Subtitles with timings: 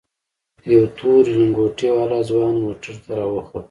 [0.73, 3.59] يو تورې لنگوټې والا ځوان موټر ته راوخوت.